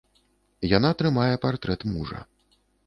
Яна 0.77 0.91
трымае 1.03 1.29
партрэт 1.47 1.81
мужа. 1.93 2.19